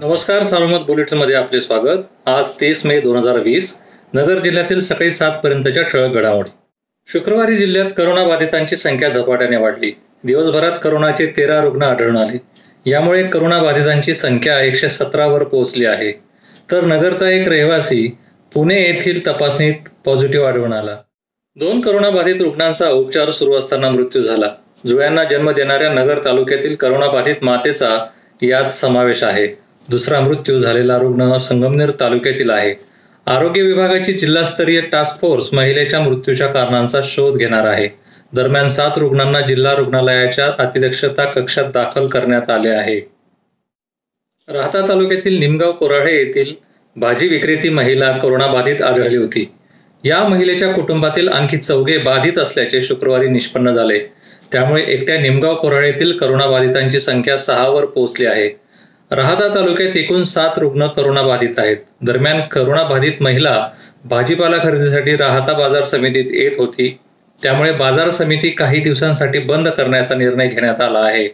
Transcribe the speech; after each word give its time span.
नमस्कार 0.00 0.42
सार्वमत 0.42 0.78
बुलेटिनमध्ये 0.86 1.36
आपले 1.36 1.60
स्वागत. 1.60 1.98
आज 2.26 2.60
तेवीस 2.60 2.86
मे 2.86 3.00
दोन 3.00 3.16
हजार 3.16 3.38
वीस 3.38 3.78
नगर 4.14 4.38
जिल्ह्यातील 4.38 4.80
सकाळी 4.80 5.10
सात 5.10 5.30
पर्यंतच्या 5.44 5.82
ठळक 5.82 6.10
घडामोडी. 6.10 6.50
शुक्रवारी 7.12 7.56
जिल्ह्यात 7.56 7.90
करोनाबाधितांची 7.96 8.76
संख्या 8.76 9.08
झपाट्याने 9.08 9.56
वाढली. 9.56 9.90
दिवसभरात 10.24 10.72
करोनाचे 10.82 11.26
तेरा 11.26 11.60
रुग्ण 11.60 11.82
आढळून 11.82 12.16
आले. 12.16 12.38
यामुळे 12.90 13.22
करोनाबाधितांची 13.22 14.14
संख्या 14.14 14.60
एकशे 14.60 14.88
सतरावर 14.88 15.44
पोहोचली 15.44 15.84
आहे. 15.84 16.12
तर 16.72 16.84
नगरचा 16.84 17.30
एक 17.30 17.48
रहिवासी 17.48 18.16
पुणे 18.54 18.80
येथील 18.82 19.26
तपासणीत 19.26 19.88
पॉझिटिव्ह 20.04 20.48
आढळून 20.48 20.72
आला. 20.72 20.96
दोन 21.56 21.80
करोनाबाधित 21.80 22.40
रुग्णांचा 22.40 22.90
उपचार 22.90 23.30
सुरू 23.30 23.54
असताना 23.54 23.90
मृत्यू 23.90 24.22
झाला. 24.22 24.48
जुळ्यांना 24.86 25.24
जन्म 25.24 25.50
देणाऱ्या 25.50 25.92
नगर 25.92 26.24
तालुक्यातील 26.24 26.74
करोनाबाधित 26.74 27.36
मातेचा 27.42 28.06
यात 28.42 28.70
समावेश 28.70 29.22
आहे. 29.22 29.65
दुसरा 29.90 30.20
मृत्यू 30.20 30.58
झालेला 30.58 30.98
रुग्ण 30.98 31.36
संगमनेर 31.36 31.90
तालुक्यातील 32.00 32.50
आहे. 32.50 32.74
आरोग्य 33.26 33.62
विभागाची 33.62 34.12
जिल्हास्तरीय 34.12 34.80
टास्क 34.80 35.20
फोर्स 35.20 35.54
महिलेच्या 35.54 36.00
मृत्यूच्या 36.00 36.46
कारणांचा 36.46 37.00
शोध 37.04 37.36
घेणार 37.36 37.66
आहे. 37.66 37.88
दरम्यान 38.32 38.68
सात 38.68 38.90
रुग्णांना 38.96 39.40
जिल्हा 39.40 39.74
रुग्णालयाच्या 39.74 40.46
अतिदक्षता 40.58 41.24
कक्षात 41.24 41.64
दाखल 41.64 42.06
करण्यात 42.06 42.50
आले 42.50 42.68
आहे. 42.68 43.00
राहता 44.48 44.88
तालुक्यातील 44.88 45.38
निमगाव 45.40 45.72
कोराळे 45.72 46.16
येथील 46.16 46.54
भाजी 46.96 47.28
विक्रेती 47.28 47.68
महिला 47.68 48.12
कोरोनाबाधित 48.12 48.82
आढळली 48.82 49.16
होती. 49.16 49.52
या 50.04 50.24
महिलेच्या 50.24 50.72
कुटुंबातील 50.72 51.28
आणखी 51.28 51.56
चौघे 51.56 51.98
बाधित 51.98 52.38
असल्याचे 52.38 52.82
शुक्रवारी 52.82 53.28
निष्पन्न 53.28 53.72
झाले. 53.72 53.98
त्यामुळे 54.52 54.82
एकट्या 54.82 55.20
निमगाव 55.20 55.54
कोराळेतील 55.54 56.18
करोनाबाधितांची 56.18 57.00
संख्या 57.00 57.38
सहावर 57.38 57.84
पोहोचली 57.84 58.26
आहे. 58.26 58.65
राहता 59.10 59.54
तालुक्यात 59.54 59.96
एकूण 59.96 60.22
सात 60.22 60.58
रुग्ण 60.58 60.86
करोनाबाधित 60.86 61.58
आहेत. 61.58 61.76
दरम्यान 62.02 62.40
करोनाबाधित 62.40 63.12
महिला 63.20 63.70
भाजीपाला 64.04 64.56
खरेदीसाठी 64.58 65.16
राहता 65.16 65.52
बाजार 65.52 65.84
समितीत 65.84 66.30
येत 66.30 66.58
होती. 66.58 66.98
त्यामुळे 67.42 67.72
बाजार 67.72 68.10
समिती 68.10 68.50
काही 68.50 68.80
दिवसांसाठी 68.80 69.38
बंद 69.38 69.68
करण्याचा 69.68 70.14
निर्णय 70.14 70.48
घेण्यात 70.48 70.80
आला 70.80 70.98
आहे. 70.98 71.28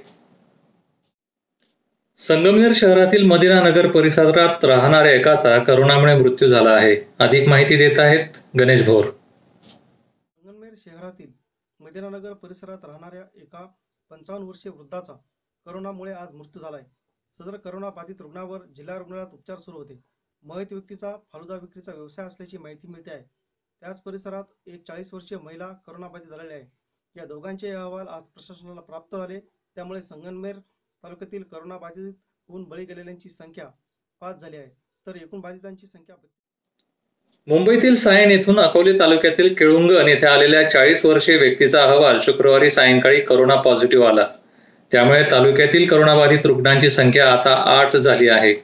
संगमनेर 2.19 2.73
शहरातील 2.75 3.23
मदिना 3.23 3.61
नगर 3.62 3.86
परिसरात 3.86 4.64
राहणाऱ्या 4.64 5.12
एकाचा 5.12 5.59
करोनामुळे 5.59 6.14
मृत्यू 6.14 6.48
झाला 6.48 6.70
आहे. 6.70 6.97
अधिक 7.19 7.48
माहिती 7.48 7.77
देत 7.77 7.98
आहेत 7.98 8.39
गणेश 8.61 8.86
भोर. 8.86 9.05
संगमनेर 9.05 10.75
शहरातील 10.77 11.31
मदिनानगर 11.81 12.33
परिसरात 12.33 12.84
राहणाऱ्या 12.84 13.23
एका 13.36 13.67
पंचावन्न 14.11 14.47
वर्षीय 14.47 14.73
वृद्धाचा 14.77 15.12
करोनामुळे 15.67 16.12
आज 16.12 16.34
मृत्यू 16.34 16.62
झालाय 16.62 16.83
सदर 17.39 17.57
करोना 17.57 17.91
बाधित 17.91 18.21
रुग्णावर 18.21 18.59
जिल्हा 18.77 18.99
रुग्णालयात 18.99 19.27
उपचार 19.33 19.59
सुरू 19.59 19.77
होते. 19.77 20.01
मयत 20.43 20.67
व्यक्तीचा 20.71 21.17
फालुदा 21.33 21.55
विक्रीचा 21.55 21.93
व्यवसाय 21.93 22.27
असल्याची 22.27 22.59
माहिती 22.59 22.89
मिळते 22.89 23.11
आहे. 23.11 23.23
त्याच 23.81 24.03
परिसरात 24.03 24.45
एक 24.67 24.85
चाळीस 24.87 25.15
वर्षीय 25.15 25.39
महिला 25.39 25.69
करोनाबाधित 25.87 26.29
झालेली 26.29 26.55
आहे. 26.55 26.65
या 27.17 27.25
दोघांचे 27.25 27.71
अहवाल 27.71 28.09
आज 28.09 28.23
प्रशासनाला 28.23 28.81
प्राप्त 28.81 29.17
झाले. 29.17 29.41
त्यामुळे 29.75 30.01
संगमनेर 30.01 30.57
तालुक्यातील 31.03 31.43
करोनाबाधित 31.43 32.13
होऊन 32.49 32.65
बळी 32.65 32.85
गेलेल्यांची 32.85 33.29
संख्या 33.29 33.67
पाच 34.21 34.41
झाली 34.41 34.57
आहे. 34.57 34.69
तर 35.07 35.17
एकूण 35.17 35.41
बाधितांची 35.41 35.87
संख्या 35.87 36.17
मुंबईतील 37.47 37.95
सायन 37.95 38.31
येथून 38.31 38.61
अकोले 38.61 38.99
तालुक्यातील 38.99 39.55
केळुंगण 39.55 40.09
येथे 40.09 40.27
आलेल्या 40.27 40.71
चाळीस 40.71 41.07
वर्षीय 41.07 41.37
व्यक्तीचा 41.37 41.83
अहवाल 41.85 42.19
शुक्रवारी 42.21 42.71
सायंकाळी 42.71 43.21
करोना 43.21 43.55
पॉझिटिव्ह 43.55 44.09
आला. 44.09 44.27
त्यामुळे 44.93 45.23
तालुक्यातील 45.31 45.87
करोनाबाधित 45.87 46.47
रुग्णांची 46.47 46.91
संख्या 46.91 47.33
आता 47.33 47.55
आठ 47.67 47.97
झाली 47.97 48.29
आहे. 48.29 48.55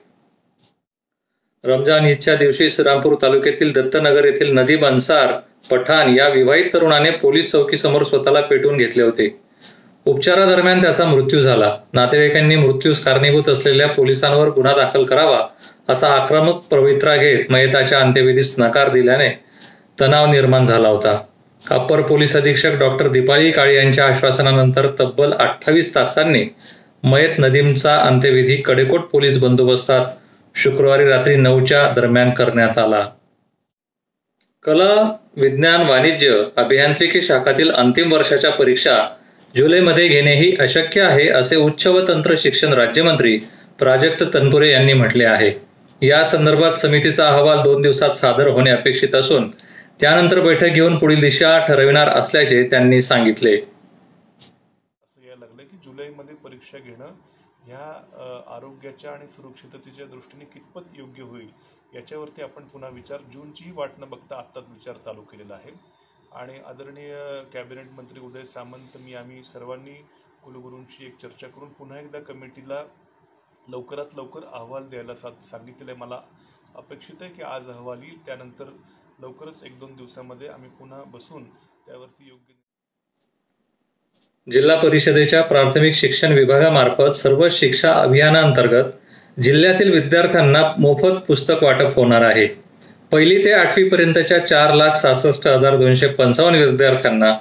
रमजान 1.65 2.05
ईदच्या 2.05 2.37
दिवशी 2.37 2.71
श्रीरामपूर 2.71 3.15
तालुक्यातील 3.23 3.73
दत्तनगर 3.73 4.25
येथील 4.25 4.53
नदी 4.53 4.77
अन्सार 4.77 5.33
पठाण 5.71 6.17
या 6.17 6.29
विवाहित 6.29 6.65
तरुणाने 6.75 7.11
पोलीस 7.11 7.51
चौकीसमोर 7.53 8.03
स्वतःला 8.03 8.41
पेटवून 8.41 8.77
घेतले 8.77 9.03
होते. 9.03 9.41
उपचारादरम्यान 10.07 10.83
त्याचा 10.83 11.05
मृत्यू 11.05 11.41
झाला. 11.41 11.77
नातेवाईकांनी 11.93 12.57
मृत्यूस 12.57 13.05
कारणीभूत 13.05 13.49
असलेल्या 13.49 13.89
पोलिसांवर 13.89 14.49
गुन्हा 14.49 14.75
दाखल 14.77 15.05
करावा 15.05 15.41
असा 15.89 16.09
आक्रमक 16.09 16.65
पवित्रा 16.65 17.17
घेत 17.17 17.45
मयताच्या 17.49 18.01
अंत्यविधीस 18.01 18.55
नकार 18.59 18.89
दिल्याने 18.89 19.29
तणाव 20.01 20.27
निर्माण 20.27 20.67
झाला 20.67 20.89
होता. 20.89 21.19
अपर 21.61 22.01
पोलीस 22.03 22.37
अधीक्षक 22.37 22.75
डॉक्टर 22.75 23.09
दीपाली 23.09 23.51
काळे 23.51 23.75
यांच्या 23.75 24.05
आश्वासनानंतर 24.07 24.87
तब्बल 25.01 25.33
अठ्ठावीस 25.33 25.95
तासांनी 25.95 26.45
मयत 27.03 27.39
नदीमचा 27.39 27.97
अंत्यविधी 27.97 28.57
कडेकोट 28.57 29.01
पोलीस 29.01 29.39
बंदोबस्तात 29.39 30.07
शुक्रवारी 30.55 31.05
रात्री 31.05 31.37
नऊच्या 31.37 31.93
दरम्यान 31.97 32.31
करण्यात 32.31 32.79
आला. 32.79 33.07
कला 34.65 34.93
विज्ञान 35.37 35.83
वाणिज्य 35.83 36.43
अभियांत्रिकी 36.57 37.23
शाखातील 37.23 37.71
अंतिम 37.71 38.13
वर्षाच्या 38.13 38.51
परीक्षा 38.51 38.99
जुलैमध्ये 39.57 40.09
घेणे 40.09 40.35
ही 40.35 40.57
अशक्य 40.61 41.03
आहे 41.03 41.29
असे 41.29 41.57
उच्च 41.57 41.87
व 41.87 42.01
तंत्र 42.09 42.35
शिक्षण 42.39 42.73
राज्यमंत्री 42.73 43.39
प्राजक्त 43.79 44.25
तनपुरे 44.35 44.71
यांनी 44.71 44.93
म्हटले 44.93 45.25
आहे. 45.25 45.53
या 46.03 46.25
संदर्भात 46.25 46.73
समितीचा 46.73 47.29
अहवाल 47.29 47.63
दोन 47.63 47.81
दिवसात 47.83 48.11
सादर 48.11 48.49
होणे 48.49 48.71
अपेक्षित 48.71 49.15
असून 49.15 49.51
त्यानंतर 50.01 50.41
बैठक 50.41 50.75
घेऊन 50.75 50.99
पुढील 50.99 51.21
दिशा 51.21 51.57
ठरविणार 51.67 52.09
असल्याचे 52.11 52.63
त्यांनी 52.71 53.01
सांगितले. 53.03 53.55
असं 55.03 55.23
यायला 55.23 55.41
लागलं 55.41 55.63
की 55.63 55.77
जुलैमध्ये 55.85 56.35
परीक्षा 56.45 56.79
घेणं 56.79 57.13
ह्या 57.65 58.45
आरोग्याच्या 58.55 59.13
आणि 59.13 59.27
सुरक्षिततेच्या 59.29 60.07
दृष्टीने 60.07 60.45
कितपत 60.45 60.99
योग्य 60.99 61.23
होईल 61.23 61.49
याच्यावरती 61.95 62.43
आपण 62.43 62.65
पुन्हा 62.67 62.91
विचार. 62.91 63.21
जूनचीही 63.33 63.73
वाट 63.77 63.99
न 63.99 64.09
बघता 64.11 64.37
आत्ताच 64.39 64.65
विचार 64.69 64.97
चालू 64.97 65.23
केलेला 65.23 65.55
आहे. 65.55 65.73
आणि 66.33 66.59
आदरणीय 66.67 67.15
कॅबिनेट 67.53 67.91
मंत्री 67.97 68.21
उदय 68.21 68.45
सामंत 68.45 68.97
मी 69.05 69.15
आम्ही 69.15 69.43
सर्वांनी 69.45 69.95
कुलगुरूंशी 70.45 71.07
एक 71.07 71.17
चर्चा 71.23 71.49
करून 71.49 71.69
पुन्हा 71.79 71.99
एकदा 72.01 72.19
कमिटीला 72.29 72.83
लवकरात 73.67 74.15
लवकर 74.17 74.45
अहवाल 74.47 74.89
द्यायला 74.89 75.15
सा 75.15 75.31
सांगितलेलं 75.51 75.91
आहे. 75.93 76.01
मला 76.01 76.21
अपेक्षित 76.77 77.23
आहे 77.23 77.33
की 77.33 77.43
आज 77.43 77.69
अहवाल 77.71 78.03
येईल. 78.03 78.19
त्यानंतर 78.27 78.71
लवकरच 79.19 79.63
एक 79.67 79.79
दोन 79.79 79.95
दिवसामध्ये 79.97 80.49
आम्ही 80.49 80.69
पुन्हा 80.71 81.03
बसून 81.07 81.43
त्यावरती 81.43 82.29
योग्य 82.29 82.55
जिल्हा 84.47 84.77
परिषदेच्या 84.77 85.41
प्राथमिक 85.43 85.95
शिक्षण 85.95 86.33
विभागामार्फत 86.33 87.17
सर्व 87.17 87.49
शिक्षा 87.51 87.93
अभियानांतर्गत 87.93 89.41
जिल्ह्यातील 89.43 89.91
विद्यार्थ्यांना 89.93 90.63
मोफत 90.79 91.19
पुस्तक 91.29 91.63
वाटप 91.63 91.97
होणार 91.97 92.23
आहे. 92.23 92.47
पहिली 93.13 93.45
ते 93.45 93.53
आठवी 93.53 93.89
पर्यंतच्या 93.89 94.39
चार 94.47 94.75
लाख 94.75 94.97
सहासष्ट 94.97 95.47
हजार 95.47 95.77
दोनशे 95.77 96.07
पंचावन्न 96.09 96.63
विद्यार्थ्यांना 96.63 97.33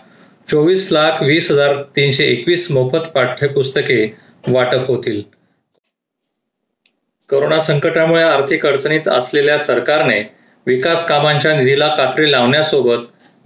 चोवीस 0.48 0.92
लाख 0.92 1.22
वीस 1.22 1.52
हजार 1.52 1.82
तीनशे 1.96 2.26
एकवीस 2.26 2.72
मोफत 2.72 3.08
पाठ्यपुस्तके 3.16 4.06
वाटप 4.48 4.88
होतील. 4.88 5.22
कोरोना 7.30 7.60
संकटामुळे 7.60 8.24
आर्थिक 8.24 8.66
अडचणीत 8.66 9.08
असलेल्या 9.08 9.58
सरकारने 9.60 10.22
विकास 10.68 11.08
कामांच्या 11.08 11.56
निधीला 11.56 11.88
कात्री 11.88 12.32
लावण्यासोबत 12.32 12.98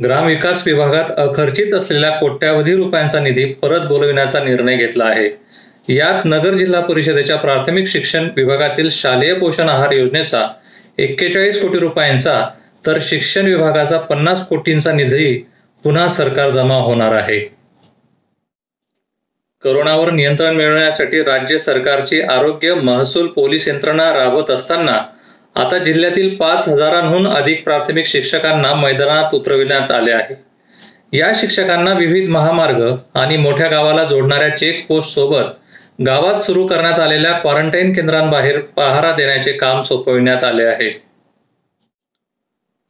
ग्रामविकास 0.03 0.67
विभागात 0.67 1.11
अखर्चित 1.17 1.73
असलेल्या 1.73 2.09
कोट्यावधी 2.09 2.75
रुपयांचा 2.75 3.19
निधी 3.19 3.45
परत 3.45 3.85
बोलविण्याचा 3.87 4.39
निर्णय 4.39 4.75
घेतला 4.75 5.05
आहे. 5.05 5.29
यात 5.89 6.25
नगर 6.25 6.53
जिल्हा 6.53 6.81
परिषदेच्या 6.81 7.35
प्राथमिक 7.35 7.87
शिक्षण 7.87 8.29
विभागातील 8.35 8.89
शालेय 8.91 9.33
पोषण 9.33 9.69
आहार 9.69 9.91
योजनेचा 9.91 10.47
एक्केचाळीस 10.97 11.61
कोटी 11.61 11.79
रुपयांचा 11.79 12.41
तर 12.85 12.97
शिक्षण 13.01 13.45
विभागाचा 13.45 13.97
पन्नास 13.97 14.47
कोटींचा 14.47 14.91
निधी 14.91 15.33
पुन्हा 15.83 16.07
सरकार 16.07 16.49
जमा 16.49 16.75
होणार 16.75 17.13
आहे. 17.13 17.39
करोनावर 19.63 20.11
नियंत्रण 20.11 20.55
मिळवण्यासाठी 20.55 21.23
राज्य 21.23 21.57
सरकारची 21.57 22.21
आरोग्य 22.21 22.73
महसूल 22.73 23.27
पोलीस 23.27 23.67
यंत्रणा 23.67 24.13
राबवत 24.13 24.51
असताना 24.51 25.01
आता 25.55 25.77
जिल्ह्यातील 25.77 26.35
पाच 26.35 26.69
हजारांहून 26.69 27.27
अधिक 27.27 27.63
प्राथमिक 27.63 28.05
शिक्षकांना 28.05 28.73
मैदानात 28.73 29.33
उतरविण्यात 29.33 29.91
आले 29.91 30.11
आहे. 30.11 30.51
या 31.17 31.31
शिक्षकांना 31.35 31.93
विविध 31.93 32.29
महामार्ग 32.29 32.95
आणि 33.13 33.37
मोठ्या 33.37 33.67
गावाला 33.67 34.03
जोडणाऱ्या 34.03 34.57
चेक 34.57 34.87
पोस्ट 34.87 35.15
सोबत 35.15 35.43
गावात 36.05 36.35
सुरू 36.35 36.67
करण्यात 36.67 36.99
आलेल्या 36.99 37.31
क्वारंटाईन 37.31 37.93
केंद्रांबाहेर 37.93 38.59
पहारा 38.59 39.11
देण्याचे 39.11 39.51
काम 39.51 39.81
सोपविण्यात 39.81 40.43
आले 40.43 40.63
आहे. 40.63 41.03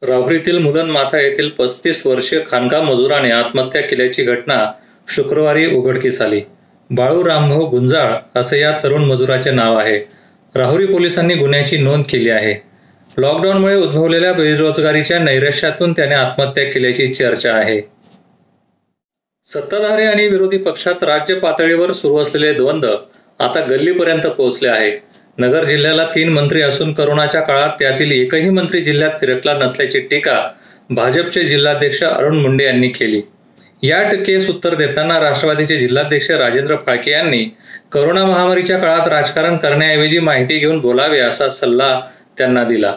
राहुरीतील 0.01 0.57
मुलन 0.57 0.89
माथा 0.89 1.19
येथील 1.19 1.49
पस्तीस 1.49 2.07
वर्षीय 2.07 2.39
खाणकाम 2.49 2.89
मजुराने 2.89 3.31
आत्महत्या 3.31 3.81
केल्याची 3.81 4.23
घटना 4.23 4.71
शुक्रवारी 5.07 5.75
उघडकीस 5.75 6.21
आली. 6.21 6.41
बाळू 6.89 7.25
रामभाऊ 7.25 7.65
गुंजाळ 7.65 8.39
असे 8.39 8.59
या 8.59 8.79
तरुण 8.83 9.03
मजुराचे 9.03 9.51
नाव 9.51 9.77
आहे. 9.77 10.20
राहुरी 10.55 10.85
पोलिसांनी 10.85 11.35
गुन्ह्याची 11.35 11.77
नोंद 11.77 12.03
केली 12.09 12.29
आहे. 12.29 12.53
लॉकडाऊनमुळे 13.17 13.75
उद्भवलेल्या 13.75 14.33
बेरोजगारीच्या 14.33 15.19
नैराश्यातून 15.19 15.93
त्याने 15.93 16.15
आत्महत्या 16.15 16.63
केल्याची 16.63 17.07
चर्चा 17.07 17.53
आहे. 17.53 17.81
सत्ताधारी 19.47 20.05
आणि 20.05 20.27
विरोधी 20.27 20.57
पक्षात 20.57 21.03
राज्य 21.03 21.35
पातळीवर 21.35 21.91
सुरू 21.91 22.17
असलेले 22.17 22.53
द्वंद्व 22.53 22.95
आता 23.39 23.65
गल्लीपर्यंत 23.65 24.27
पोहोचले 24.27 24.69
आहे 24.69 24.91
नगर 25.37 25.63
जिल्ह्याला 25.63 26.05
तीन 26.05 26.29
मंत्री 26.29 26.61
असून 26.61 26.93
करोनाच्या 26.93 27.41
काळात 27.41 27.69
त्यातील 27.79 28.11
एकही 28.11 28.49
मंत्री 28.49 28.81
जिल्ह्यात 28.81 29.11
फिरकला 29.19 29.53
नसल्याची 29.53 29.99
टीका 29.99 30.51
भाजपचे 30.89 31.43
जिल्हाध्यक्ष 31.43 32.03
अरुण 32.03 32.37
मुंडे 32.37 32.65
यांनी 32.65 32.87
केली. 32.87 33.21
या 33.83 34.11
टीकेस 34.11 34.49
उत्तर 34.49 34.75
देताना 34.75 35.19
राष्ट्रवादीचे 35.19 35.77
जिल्हाध्यक्ष 35.77 36.31
राजेंद्र 36.31 36.75
फाळके 36.75 37.11
यांनी 37.11 37.45
करोना 37.91 38.25
महामारीच्या 38.25 38.77
काळात 38.77 39.07
राजकारण 39.07 39.57
करण्याऐवजी 39.57 40.19
माहिती 40.19 40.57
घेऊन 40.57 40.79
बोलावे 40.79 41.19
असा 41.19 41.49
सल्ला 41.49 42.01
त्यांना 42.37 42.63
दिला. 42.63 42.95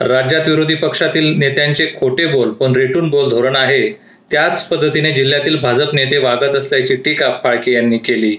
राज्यात 0.00 0.48
विरोधी 0.48 0.74
पक्षातील 0.74 1.38
नेत्यांचे 1.38 1.86
खोटे 1.96 2.26
बोल 2.26 2.50
पण 2.50 2.72
रेटून 2.76 3.10
बोल 3.10 3.28
धोरण 3.28 3.56
आहे. 3.56 3.90
त्याच 4.30 4.68
पद्धतीने 4.68 5.12
जिल्ह्यातील 5.12 5.60
भाजप 5.60 5.94
नेते 5.94 6.18
वागत 6.18 6.56
असल्याची 6.56 6.96
टीका 6.96 7.38
फाळके 7.42 7.72
यांनी 7.72 7.98
केली. 7.98 8.36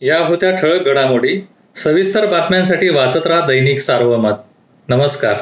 या 0.00 0.18
होत्या 0.18 0.50
ठळक 0.50 0.82
घडामोडी. 0.82 1.46
सविस्तर 1.76 2.26
बातम्यांसाठी 2.26 2.88
वाचत 2.88 3.26
राहा 3.26 3.46
दैनिक 3.46 3.78
सार्वमत. 3.78 4.34
नमस्कार. 4.88 5.34